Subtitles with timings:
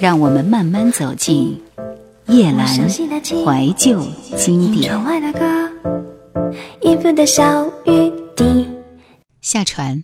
[0.00, 1.60] 让我们慢慢走进
[2.24, 4.02] 夜阑怀旧
[4.34, 4.90] 经典。
[9.42, 10.02] 下船，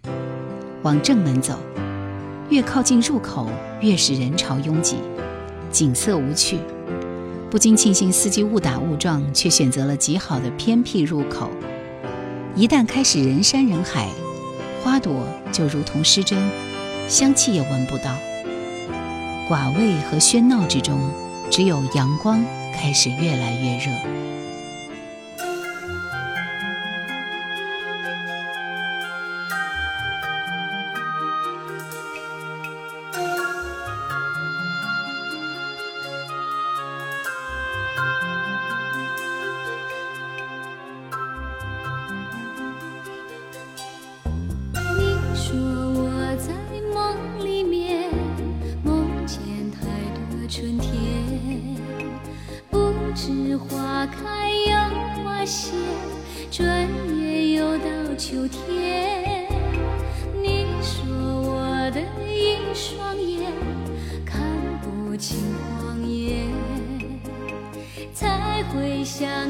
[0.82, 1.54] 往正门走。
[2.50, 3.48] 越靠近入口，
[3.80, 4.96] 越是人潮拥挤，
[5.72, 6.58] 景色无趣。
[7.50, 11.50] 不禁庆幸司机误打误撞，却选择了极好的偏僻入口。
[12.54, 14.10] 一旦开始人山人海，
[14.84, 16.38] 花朵就如同失真，
[17.08, 18.14] 香气也闻不到。
[19.48, 20.98] 寡味和喧闹之中，
[21.50, 22.42] 只有阳光
[22.74, 24.25] 开始越来越热。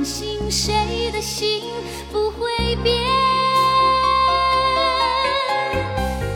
[0.07, 1.65] 信谁的心
[2.13, 2.95] 不会变。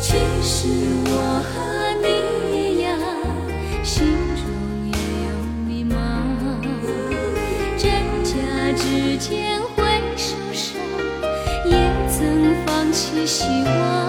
[0.00, 0.66] 其实
[1.06, 1.12] 我
[1.46, 1.54] 和
[2.02, 2.08] 你
[2.52, 2.98] 一样，
[3.84, 4.02] 心
[4.34, 4.42] 中
[4.90, 4.92] 也
[5.28, 5.30] 有
[5.68, 5.94] 迷茫，
[7.78, 7.84] 真
[8.24, 8.32] 假
[8.76, 9.78] 之间会
[10.16, 10.82] 受伤，
[11.64, 11.72] 也
[12.10, 12.18] 曾
[12.66, 13.24] 放弃。
[13.24, 13.99] 希望，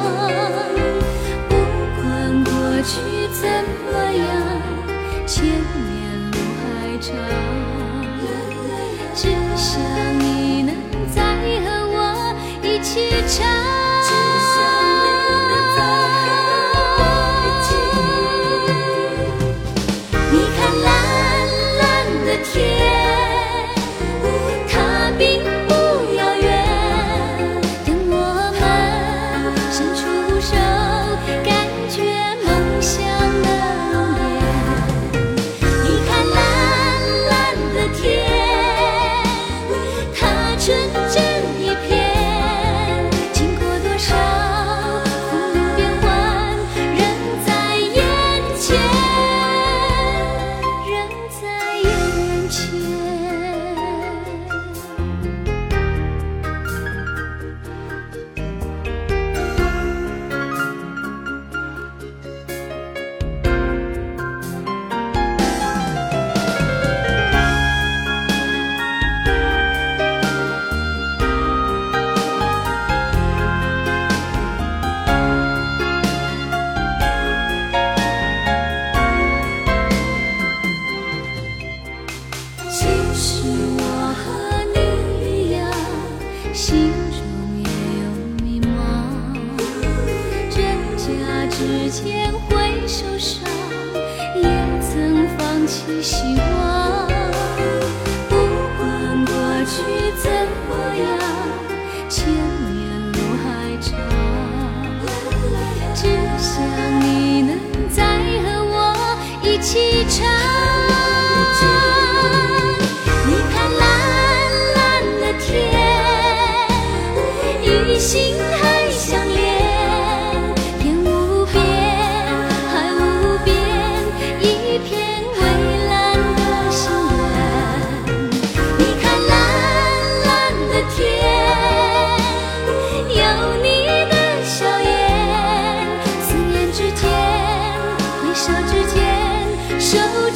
[100.17, 100.31] 怎
[100.67, 101.40] 么样？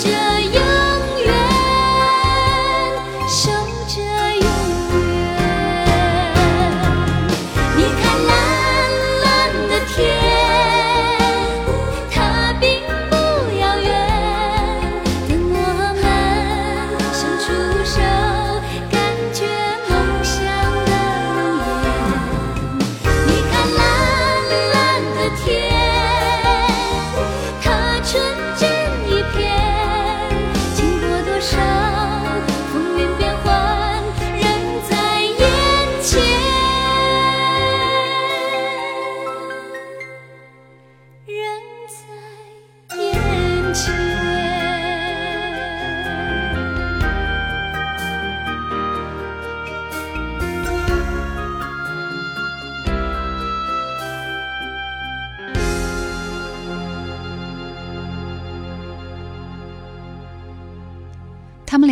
[0.05, 0.65] 这样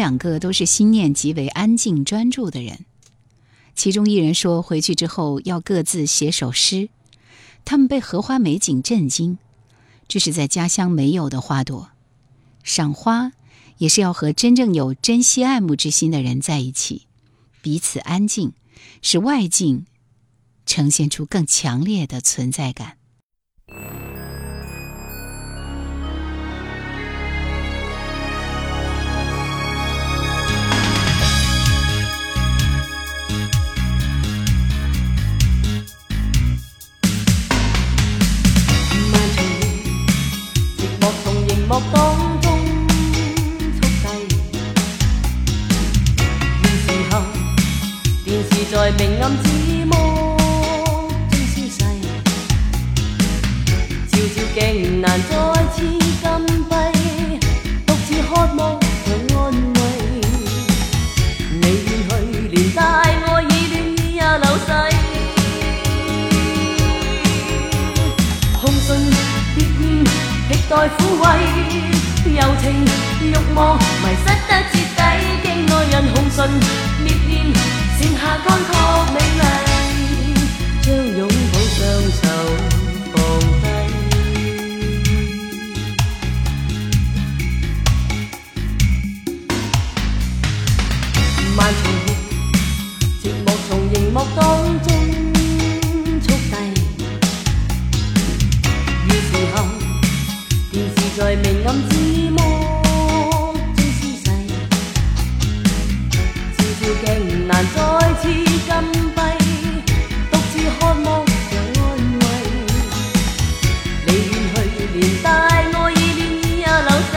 [0.03, 2.83] 两个都是心念极为安静专注的人。
[3.73, 6.89] 其中一人说，回去之后要各自写首诗。
[7.63, 9.37] 他们被荷花美景震惊，
[10.09, 11.91] 这是在家乡没有的花朵。
[12.63, 13.31] 赏花
[13.77, 17.07] 也是要和真正有珍惜爱慕之心的人在一起，
[17.61, 18.51] 彼此安静，
[19.01, 19.85] 使外境
[20.65, 22.97] 呈现出更强烈的存在感。
[41.73, 41.97] 幕当
[42.39, 42.45] 中
[43.73, 44.05] 速递，
[46.61, 47.11] 现时候
[48.23, 49.43] 电视在明暗之
[70.83, 71.23] 在抚慰。
[72.25, 72.63] 柔情
[73.21, 73.23] 欲
[73.55, 74.99] 望迷失得彻底，
[75.41, 76.37] 经爱人红唇
[77.05, 77.31] 烈焰，
[77.97, 78.69] 剩下干涸
[79.13, 79.43] 美丽，
[106.65, 107.75] 视在明暗之。
[107.75, 107.79] 再
[108.21, 108.69] 次禁
[109.15, 109.17] 闭，
[110.29, 111.81] 独自渴望着安
[112.19, 112.23] 慰。
[114.05, 115.31] 你远去，连带爱
[115.63, 117.13] 意恋意也流逝。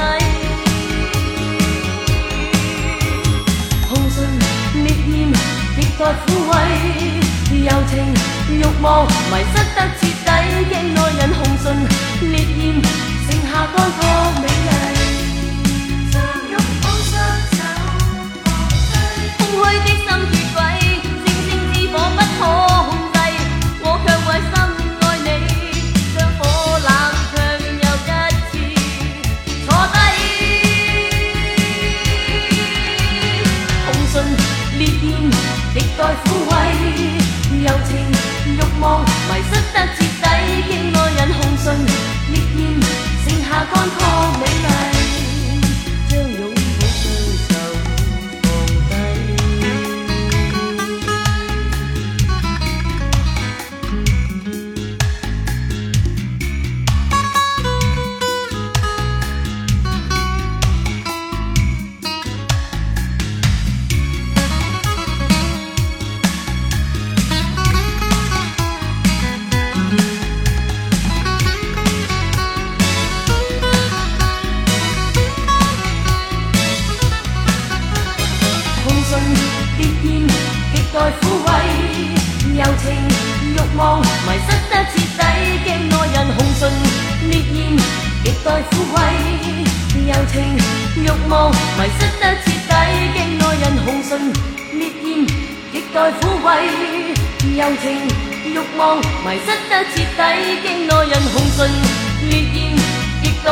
[3.89, 4.17] 红唇
[4.85, 5.13] 烈焰，
[5.75, 6.53] 极待抚慰。
[7.51, 7.93] 柔情
[8.51, 10.03] 欲望，迷失得彻底。
[10.69, 11.65] 境内人红唇
[12.31, 12.59] 烈焰，
[13.27, 14.01] 剩下干涸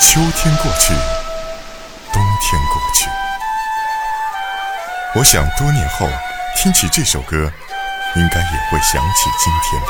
[0.00, 0.94] 秋天过去，
[2.10, 3.06] 冬天过去。
[5.14, 6.08] 我想多年后
[6.56, 7.52] 听起这首歌，
[8.16, 9.88] 应该也会想起今天吧。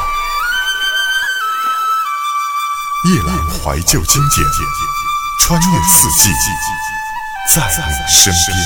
[3.08, 4.44] 夜阑怀旧经典，
[5.42, 6.30] 穿越四季，
[7.54, 8.58] 在你身边。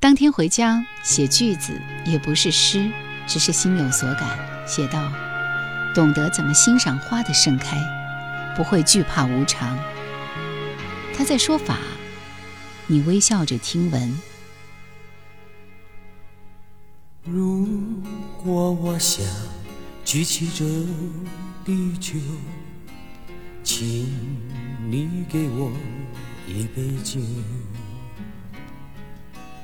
[0.00, 2.90] 当天回家写句子也不是诗，
[3.28, 4.28] 只是心有所感。
[4.66, 5.00] 写道：
[5.96, 7.78] 懂得怎么欣赏花的盛开，
[8.54, 9.78] 不会惧怕无常。
[11.16, 11.78] 他在说法，
[12.86, 14.18] 你微笑着听闻。
[17.24, 17.66] 如
[18.44, 19.24] 果我想
[20.04, 20.66] 举起这
[21.64, 22.18] 地球，
[23.64, 24.06] 请
[24.90, 25.72] 你给我
[26.46, 27.18] 一杯酒，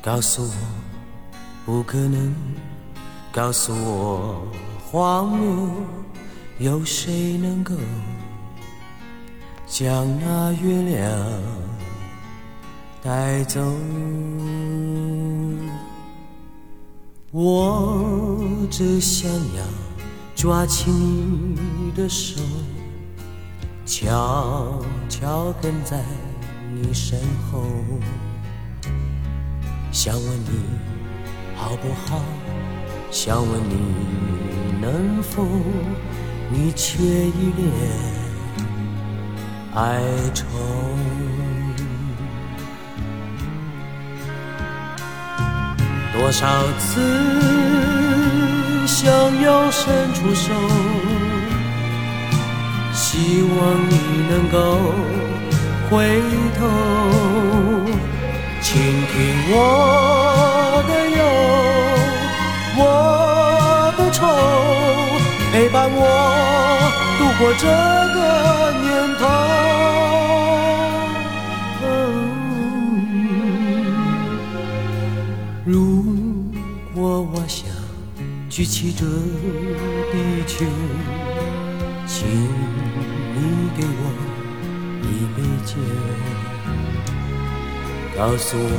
[0.01, 0.55] 告诉我
[1.67, 2.35] 不可能，
[3.31, 4.51] 告诉我
[4.93, 5.71] 荒芜，
[6.59, 7.75] 有谁能够
[9.67, 11.09] 将那月亮
[13.03, 13.59] 带走？
[17.31, 19.65] 我只想要
[20.35, 22.39] 抓起你的手。
[23.87, 26.05] 悄悄跟在
[26.71, 27.19] 你身
[27.51, 27.65] 后，
[29.91, 30.51] 想问你
[31.57, 32.21] 好不好？
[33.11, 33.77] 想问你
[34.83, 35.47] 能否？
[36.51, 37.71] 你却一脸
[39.75, 40.03] 哀
[40.35, 40.45] 愁。
[46.12, 46.47] 多少
[46.79, 47.01] 次
[48.87, 49.11] 想
[49.41, 50.53] 要伸出手？
[52.93, 53.57] 希望
[53.89, 53.95] 你
[54.31, 54.59] 能够
[55.89, 56.21] 回
[56.59, 56.61] 头，
[58.61, 59.15] 倾听
[59.49, 59.55] 我
[60.87, 61.21] 的忧，
[62.77, 62.81] 我
[64.23, 64.25] 愁，
[65.52, 65.99] 陪伴我
[67.19, 67.67] 度过这
[68.14, 68.19] 个
[68.83, 68.87] 年
[69.19, 69.21] 头。
[75.64, 75.75] 如
[76.95, 77.67] 果我想
[78.49, 79.05] 举起这
[80.12, 80.14] 地
[80.47, 80.64] 球，
[82.07, 82.29] 请。
[83.35, 83.38] 你
[83.76, 84.02] 给我
[85.02, 85.73] 一杯酒，
[88.17, 88.76] 告诉我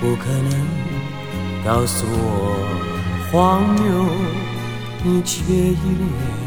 [0.00, 0.52] 不可能，
[1.64, 2.12] 告诉我
[3.34, 4.06] 黄牛，
[5.02, 6.43] 你却一脸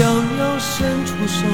[0.00, 1.44] 想要伸出手，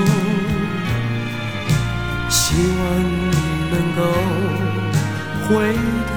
[2.29, 3.35] 希望你
[3.73, 4.01] 能够
[5.43, 5.51] 回
[6.07, 6.15] 头，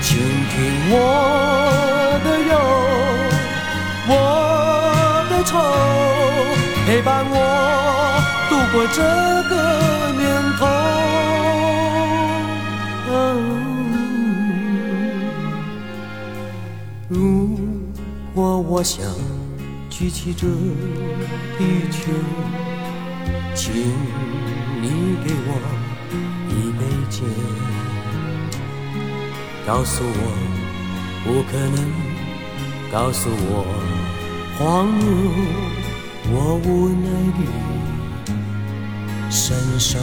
[0.00, 0.08] 倾
[0.48, 0.56] 听
[0.88, 0.94] 我
[2.24, 2.52] 的忧，
[4.08, 4.10] 我
[5.28, 5.52] 的愁，
[6.86, 7.36] 陪伴我
[8.48, 8.98] 度过这
[9.50, 9.54] 个
[10.16, 10.24] 年
[10.58, 10.64] 头。
[17.10, 17.14] 如
[18.34, 19.04] 果我想
[20.00, 20.46] 举起这
[21.58, 22.10] 地球，
[23.54, 23.74] 请
[24.80, 24.88] 你
[25.22, 25.60] 给我
[26.48, 26.80] 一杯
[27.10, 27.22] 酒，
[29.66, 30.08] 告诉我
[31.22, 31.76] 不可能，
[32.90, 33.66] 告诉我
[34.58, 35.04] 荒谬，
[36.32, 37.40] 我无奈地
[39.30, 39.98] 伸手。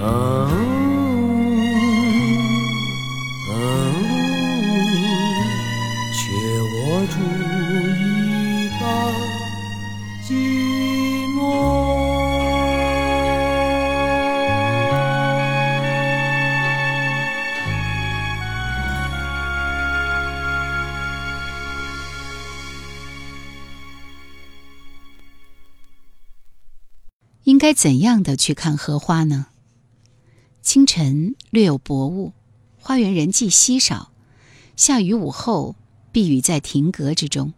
[0.00, 0.83] 啊。
[27.54, 29.46] 应该怎样的去看荷花呢？
[30.60, 32.32] 清晨略有薄雾，
[32.80, 34.10] 花园人迹稀少。
[34.74, 35.76] 下雨午后，
[36.10, 37.52] 避雨在亭阁之中，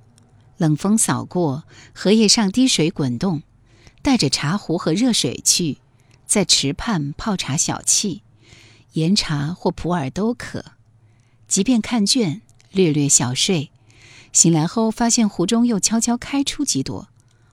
[0.58, 3.42] 冷风扫过，荷叶上滴水滚动。
[4.02, 5.78] 带着茶壶和热水去，
[6.26, 8.20] 在池畔泡茶小憩，
[8.92, 10.72] 岩茶或普洱都可。
[11.48, 13.70] 即便看倦，略略小睡，
[14.30, 17.08] 醒来后发现湖中又悄悄开出几朵。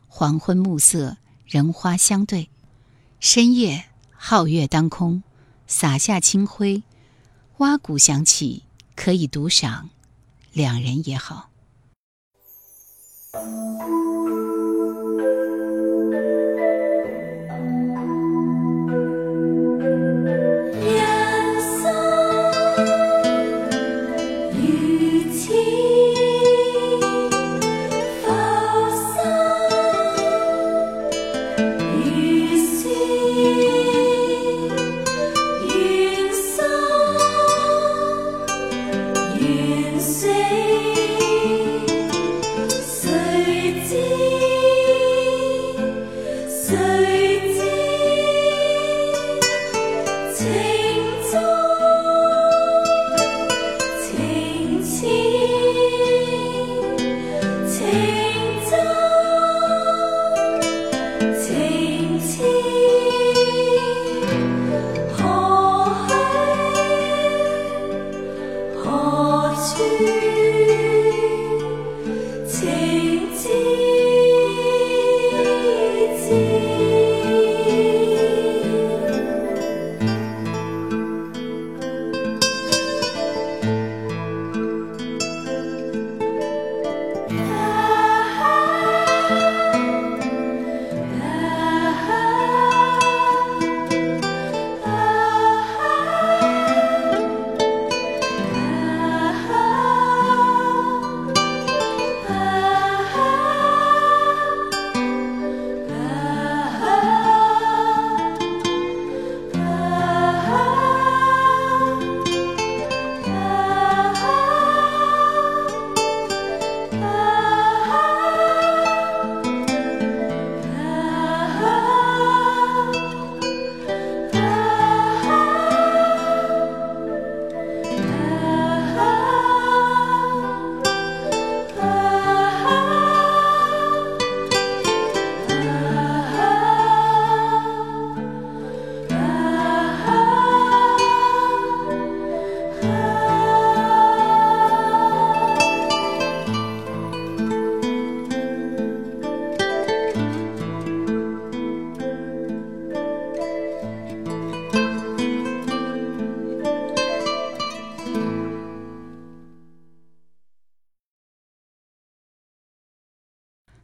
[0.10, 1.16] 黄昏暮色。
[1.54, 2.50] 人花相对，
[3.20, 3.86] 深夜
[4.20, 5.22] 皓月当空，
[5.68, 6.82] 洒下清辉，
[7.58, 8.64] 蛙鼓响起，
[8.96, 9.92] 可以独赏，
[10.52, 11.52] 两人也好。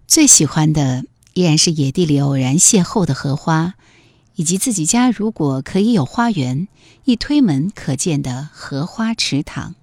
[0.09, 3.75] 最喜欢的依然是野地里偶然邂逅的荷花
[4.33, 6.67] 以及自己家如果可以有花园
[7.03, 9.75] 一推门可见的荷花池塘。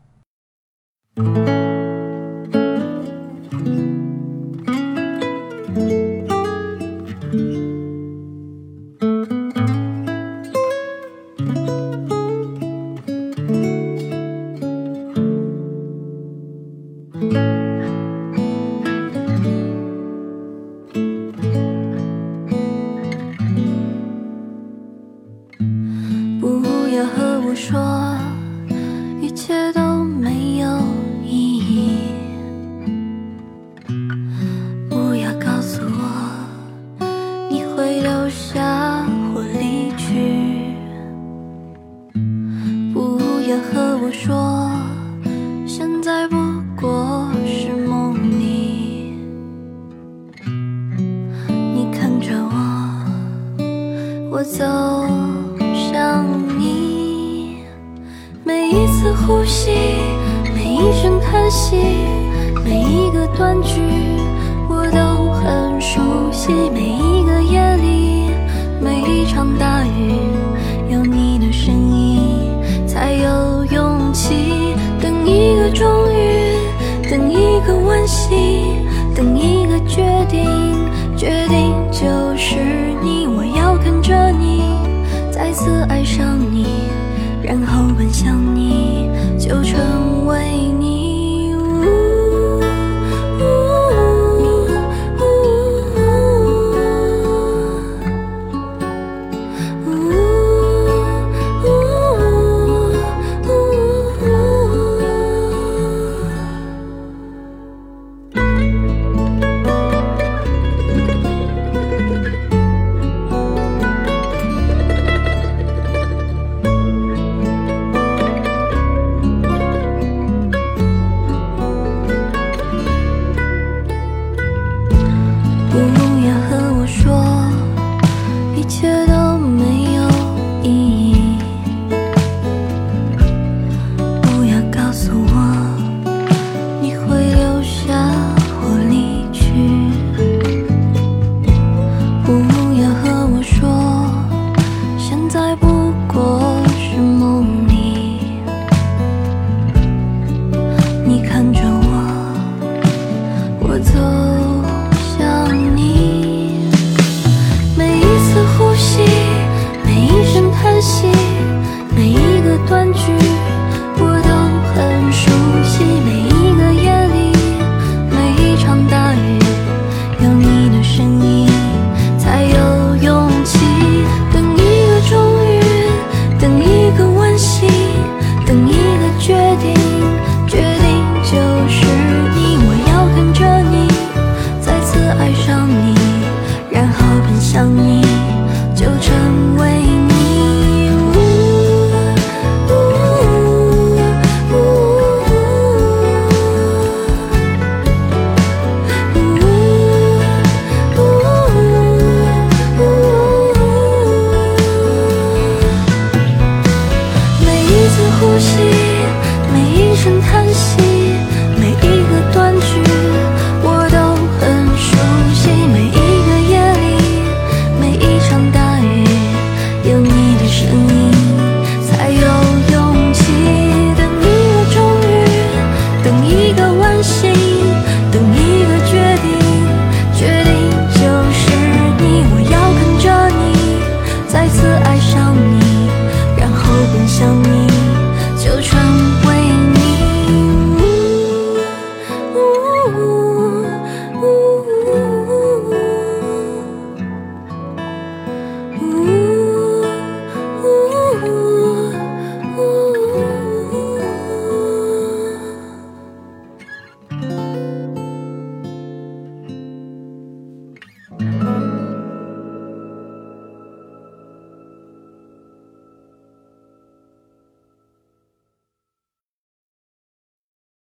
[85.66, 86.35] 的爱上